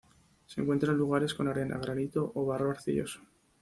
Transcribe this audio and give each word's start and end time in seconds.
Se 0.47 0.59
encuentra 0.59 0.93
en 0.93 0.97
lugares 0.97 1.35
con 1.35 1.47
arena, 1.47 1.77
granito 1.77 2.31
o 2.33 2.43
barro 2.47 2.71
arcilloso. 2.71 3.21